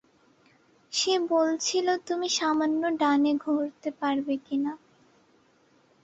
[0.93, 4.73] সে বলছিল তুমি সামান্য ডানে ঘুরতে পারবে কিনা।